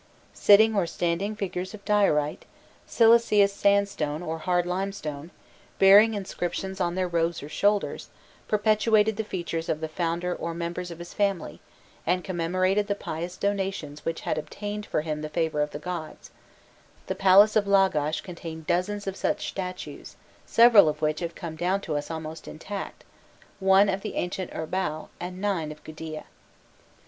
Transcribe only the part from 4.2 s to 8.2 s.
or hard limestone, bearing inscriptions on their robes or shoulders,